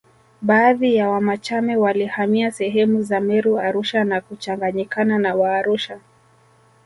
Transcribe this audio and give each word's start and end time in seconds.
Baadhi 0.41 0.95
ya 0.95 1.09
Wamachame 1.09 1.75
walihamia 1.75 2.51
sehemu 2.51 3.01
za 3.01 3.19
Meru 3.19 3.59
Arusha 3.59 4.03
na 4.03 4.21
kuchanganyikana 4.21 5.19
na 5.19 5.35
Waarusha 5.35 5.99